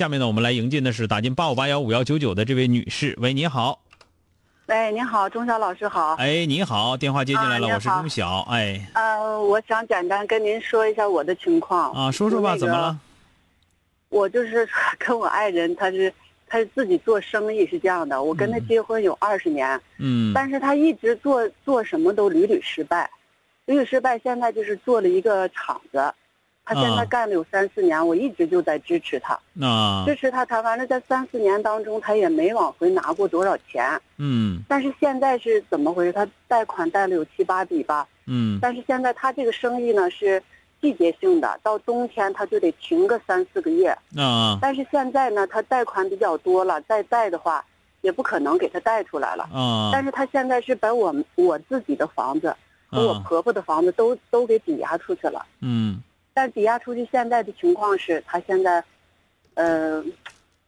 [0.00, 3.14] 下面呢，我们来迎进的是打进八五八幺五幺九九的这位女士。
[3.20, 3.82] 喂，你好。
[4.64, 6.14] 喂，你好，钟晓老师好。
[6.14, 8.40] 哎，你好，电话接进来了，啊我是钟晓。
[8.48, 11.92] 哎，呃，我想简单跟您说一下我的情况。
[11.92, 12.98] 啊，说说吧，那个怎么了？？
[14.08, 16.10] 我就是跟我爱人，他是
[16.46, 18.22] 他是自己做生意，是这样的。
[18.22, 23.10] 我跟他嗯结婚有二十年，嗯但是他一直做做什么都屡屡失败，
[23.66, 24.18] 屡屡失败。
[24.20, 26.10] 现在就是做了一个厂子，
[26.70, 30.46] 他现啊在干了有三四年，我一直就在支持他，那支持他。
[30.46, 34.00] 他反正在三四年当中，他也没往回拿过多少钱。
[34.18, 36.12] 嗯但是现在是怎么回事？
[36.12, 38.06] 他贷款贷了有七八笔吧。
[38.26, 40.40] 嗯但是现在他这个生意呢是
[40.80, 43.88] 季节性的，到冬天他就得停个三四个月。
[44.16, 47.64] 啊但是现在呢，他贷款比较多了，再贷的话
[48.02, 49.42] 也不可能给他贷出来了。
[49.52, 52.54] 啊但是他现在是把我们我自己的房子
[52.86, 55.44] 和我啊婆婆的房子都都给抵押出去了。
[55.60, 56.00] 嗯
[56.40, 58.82] 但抵押出去现在的情况是，他现在，
[59.52, 60.02] 呃，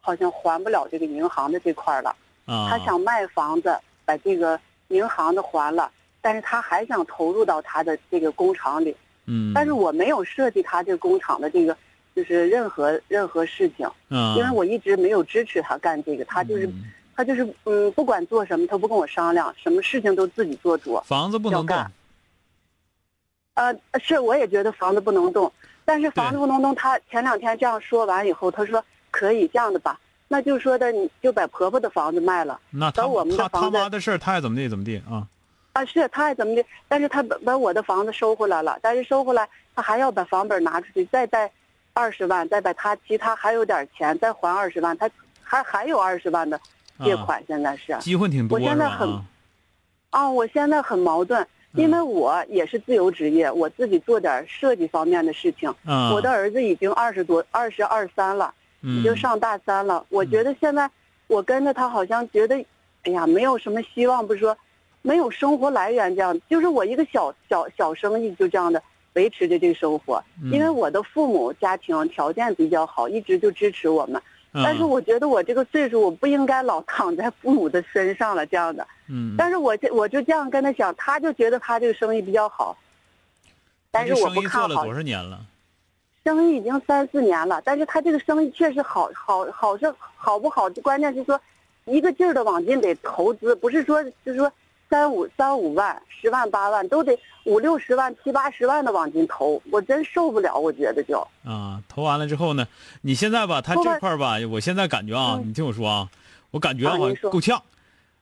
[0.00, 2.10] 好像还不了这个银行的这块了。
[2.44, 5.88] 啊，他想卖房子，把这个银行的还了，
[6.20, 8.96] 但是他还想投入到他的这个工厂里。
[9.26, 11.76] 嗯，但是我没有涉及他这个工厂的这个，
[12.16, 21.00] 就是任何任何事情，啊，因为我一直没有支持他干这个，他就是嗯他就是嗯，不管做什么，他不跟我商量，什么事情都自己做主。
[21.06, 21.76] 房子不能动
[23.54, 25.52] 呃，是我也觉得房子不能动，
[25.90, 28.80] 但是房子不能动，他前两天这样说完以后，他说
[29.10, 32.60] 可以这样的吧，那就说的你就把婆婆的房子卖了。
[32.70, 35.26] 那他我们的他他房子妈的事儿，他爱怎么地怎么地啊？
[35.72, 41.50] 啊，是他爱怎么地，但是他把把我的房子收回来了，但是收回来他还要把房本拿出去，再贷
[41.92, 45.10] 二十万，再把他其他还有点钱再还二十万，他
[45.42, 46.60] 还还有二十万的
[47.02, 48.64] 借啊款，现在是机会挺多我？
[48.64, 49.24] 现在很啊
[50.10, 60.90] 啊，我现在很矛盾，因为我也是自由职业，我自己做点设计方面的事情，嗯，我的儿子已经二十多，二十二三了，已嗯经上大三了，我觉得现在
[61.28, 62.56] 我跟着他好像觉得，
[63.04, 64.56] 哎呀，没有什么希望，不是说
[65.02, 68.82] 没有生活来源这样，就是我一个小小小生意就这样的
[69.12, 70.22] 维持着这个生活。
[70.42, 70.50] 嗯。
[70.50, 74.20] 因为我的父母家庭条件比较好，一直就支持我们。
[74.52, 78.84] 但是嗯我觉得我这个岁数，我不应该老躺在父母的身上了这样的。
[79.12, 82.76] 嗯，但是我这我就这样跟他讲，他就觉得他这个生意比较好，
[83.90, 85.44] 但是我不看好做了多少年了？
[86.22, 90.68] 生意已经三四年了，但是他这个生意确实好好好是好不好？
[90.82, 91.40] 关键是说，
[91.86, 94.52] 一个劲儿的往进得投资，不是说就是说
[94.90, 102.68] 三五三五万、十万八万都得五六十万、七八十万的往进投，我真受不了，我觉得就啊，投完了之后呢，
[103.00, 106.08] 你现在吧，他这块儿吧，我现在感觉啊，嗯你听我说啊，
[106.50, 107.60] 我感觉好像啊您说够呛，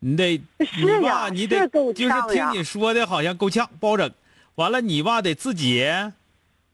[0.00, 4.10] 你得你吧，是呀你得是就是听你说的好像够呛，不好整。
[4.56, 5.86] 完了，你吧得自己，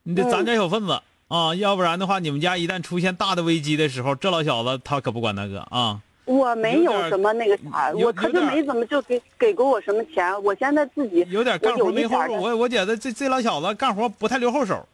[0.05, 6.01] 你得嗯攒点小份子啊，要不然的话，你们家一旦出现大的危机的时候，这老小子他可不管那个啊。
[6.25, 14.85] 我没有什么那个啥，我他就没怎么就给给过我什么钱，我现在自己有点干活没后手，一点儿我我觉得这这老小子干活不太留后手，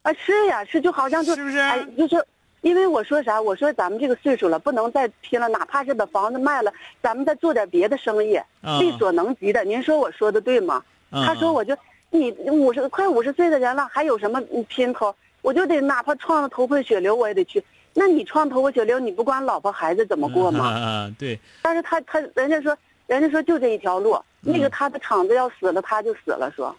[0.00, 1.58] 啊，是呀，是就好像就是不是？
[1.58, 2.26] 哎，就是
[2.64, 3.38] 因为我说啥？
[3.40, 6.72] 我说咱们这个岁数了，不能再拼了，哪怕是把房子卖了，
[7.02, 9.62] 咱们再做点别的生意，啊力所能及的。
[9.64, 10.82] 您说我说的对吗？
[11.10, 11.76] 嗯他说我就
[12.08, 15.14] 你五十快五十岁的人了，还有什么拼头？
[15.42, 17.62] 我就得哪怕撞了头破血流，我也得去。
[17.92, 20.64] 那你撞头破血流，你不管老婆孩子怎么过吗？
[20.64, 22.74] 啊， 对，但是他他人家说，
[23.06, 26.50] 人家说就这一条路，那个他的厂子要死了，他就死了。
[26.54, 26.74] 说，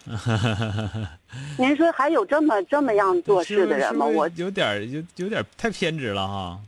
[1.58, 4.06] 您说还有这么这么样做事的人吗？
[4.06, 6.58] 我有点儿有有点太偏执了哈。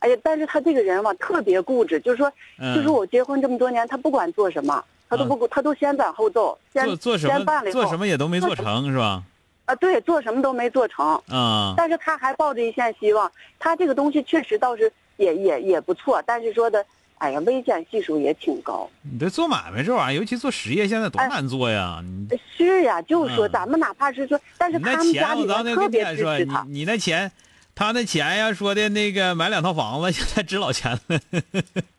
[0.00, 9.22] 哎呀，但是他这个人吧，特别固执，就是说，嗯就是我结婚这么多年，他不管做什么，他都不顾，他都先斩后奏，先做做什么先办了以后做什么也都没做成是吧？
[9.64, 13.30] 啊，对，做什么都没做成，啊，但是他还抱着一线希望。
[13.58, 16.86] 他这个东西确实倒是也也也不错，但是说的，
[17.18, 18.88] 哎呀，危险系数也挺高。
[19.02, 22.02] 你这做买卖这玩意儿，尤其做实业，现在多难做呀！
[22.30, 26.64] 你是呀，就是说嗯咱们哪怕是说，但是他家里当年跟面特别支持他。
[26.68, 27.30] 你那钱，
[27.74, 31.20] 他那钱呀，说的那个买两套房子， 现在值老钱了。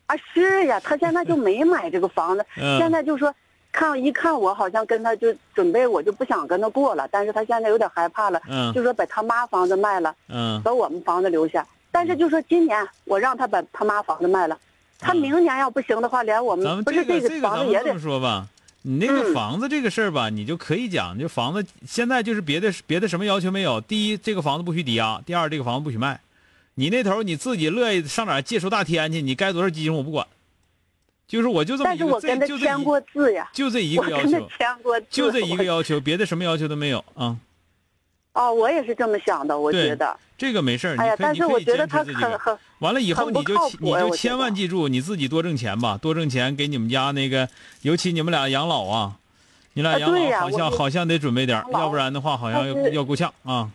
[0.06, 3.32] 啊，是呀，他现在就没买这个房子，嗯现在就说
[3.72, 11.66] 看一看我好像跟他就准备，我就不想跟他过了，但是他现在有点害怕了，嗯就说把他妈房子卖了，嗯把我们房子留下。
[11.92, 14.56] 但是就说今年我让他把他妈房子卖了，
[15.00, 18.46] 他嗯明年要不行的话，连我咱们们不是这个这个房子这么说吧，
[18.82, 23.80] 你那个嗯房子这个事儿吧，你就可以讲，就房子现在就是别的别的什么要求没有。
[23.80, 26.20] 第一，这个房子不许抵押；第二，这个房子不许卖。
[26.74, 30.26] 你那头你自己乐意上哪儿借出大天去，你该多少基金我不管。
[31.28, 37.36] 就是我就这么一个，我签过字呀，就这一个要求，签过字，就这一个要求，别的什么要求都没有啊。
[38.32, 42.02] 哦，我也是这么想的，我觉得，这个没事儿，哎呀，但是我觉得他。
[42.04, 47.48] 很很完了以后，你就你就千万记住，你自己多挣钱吧，多挣钱给你们家那个，
[47.82, 49.12] 尤其你们俩养老啊，
[49.72, 53.70] 你俩啊养老好像好像得准备点要不然的话好像要要够呛啊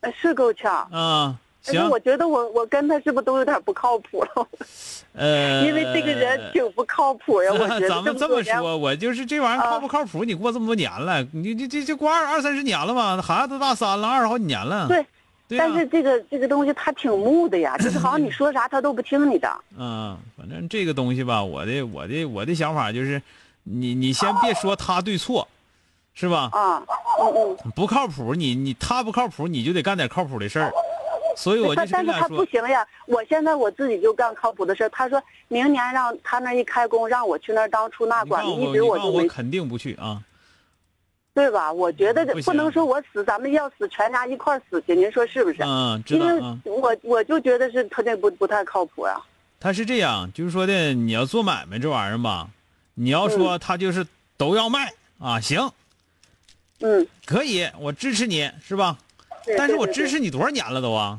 [0.00, 0.86] 呃是够呛。
[0.90, 1.34] 啊！
[1.62, 4.46] 行我，觉得我我跟他是不是都有点不靠谱了？
[5.16, 10.26] 呃，因为这个人挺不靠谱呀，我觉得咱们这么说，我就是这玩意儿靠啊不靠谱？
[10.26, 13.22] 你过这么多年了，你这这这过二二三十年了吧？
[13.22, 14.86] 孩子都大三了，二十好几年了。
[14.88, 15.06] 对，
[15.48, 19.48] 但是这个这个东西他挺木的呀， 就是好像你说啥他都不听你的。
[19.78, 23.20] 嗯，反正这个东西吧，我的我的我的想法就是，
[23.62, 25.46] 你你先别说他对错，
[26.14, 26.48] 是吧？
[26.52, 26.82] 啊，
[27.20, 30.72] 嗯嗯，不靠谱，你你他不靠谱，你就得干点靠谱的事儿。
[31.36, 32.86] 所以我但是他不，行呀。
[33.06, 40.22] 我现在我自己就干靠谱的事儿他说明年让他那一开工，让我去那儿当出纳管子，你告诉我，一直你告诉我就没我肯定不去啊。
[41.34, 41.72] 对吧？
[41.72, 45.64] 我觉得不行不能说我死，咱们要死全家一块儿死去，您说是不是？
[45.64, 46.58] 嗯，知因为道啊。
[46.64, 49.20] 我我就觉得是他这不不太靠谱呀。
[49.58, 52.48] 他是这样，就是说的，你要做买卖这玩意儿吧，
[52.94, 55.68] 你要说他就是都要卖啊，行，
[56.80, 58.96] 嗯，可以，我支持你，是吧？
[59.44, 61.18] 对但是我支持你多少年了都啊，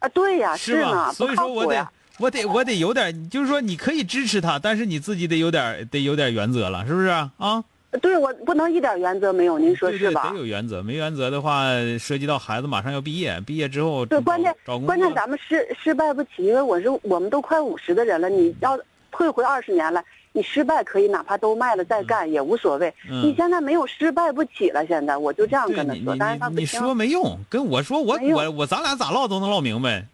[0.00, 0.90] 啊，对呀，是吧？
[0.90, 1.88] 呢，不所以说我得。
[2.18, 7.62] 我得我得有点，就是说你可以支持他，但是你自己得有点得有点原则了，是不是啊？
[7.90, 10.38] 啊，对我不能一点原则没有，您说对对，是吧得？
[10.38, 11.64] 有原则，没原则的话，
[11.98, 14.54] 涉及到孩子马上要毕业，毕业之后对，关键
[14.84, 18.78] 关键咱们失失败不起，因为我是我们都快五十的人了，你要
[19.10, 22.92] 退回二十年来，你失败可以哪怕都卖了再干也无所谓。
[23.10, 26.66] 嗯你现在没有失败不起了，现在我就这样跟他说，但是他你你。
[26.66, 30.04] 说没用，跟我说我我我咱俩咋唠都能唠明白，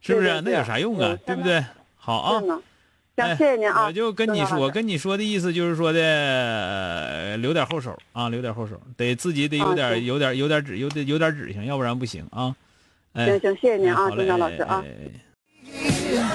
[0.00, 0.28] 是不是？
[0.28, 1.08] 对对对那有啥用啊？
[1.10, 1.64] 嗯对不对？
[1.96, 2.42] 好啊
[3.18, 3.86] 哎行，谢谢您啊。
[3.86, 12.54] 我就跟你说，我跟你说的意思就是说的，呃留点后手啊，留点后手，得自己得有点、啊行有点有点指有点有点指性，要不然不行啊。
[13.14, 14.84] 哎，行行，谢谢您啊，哎好嘞郑强老师啊。
[14.84, 16.28] 哎哎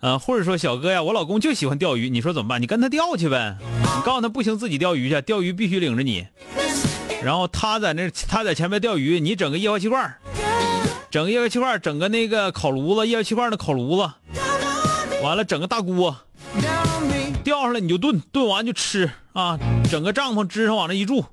[0.00, 2.60] 呃，或者说小哥呀，我老公就喜欢钓鱼，你说怎么办？
[2.60, 6.26] 你跟他钓去呗，你告诉他不行，自己钓鱼去，钓鱼必须领着你。
[7.22, 10.18] 然后他在那，他在前面钓鱼，你整个液化气罐儿，
[11.14, 14.10] 整个液化气罐，整个那个烤炉子，液化气罐的烤炉子，
[15.22, 16.16] 完了整个大锅，
[17.44, 19.56] 钓上来你就炖，炖完就吃啊，
[19.88, 21.24] 整个帐篷支上往那一住，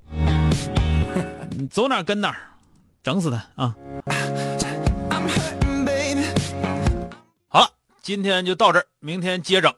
[1.57, 2.37] 你走哪跟哪，
[3.01, 3.75] 整死他啊！
[7.47, 7.67] 好了，
[8.03, 9.73] 今天就到这儿，明天接整。